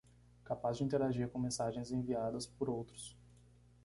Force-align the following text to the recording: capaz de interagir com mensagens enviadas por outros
capaz 0.43 0.77
de 0.79 0.83
interagir 0.83 1.29
com 1.29 1.37
mensagens 1.37 1.91
enviadas 1.91 2.47
por 2.47 2.67
outros 2.71 3.15